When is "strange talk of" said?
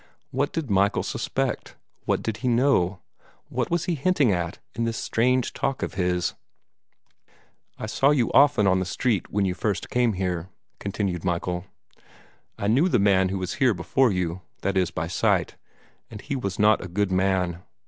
4.97-5.93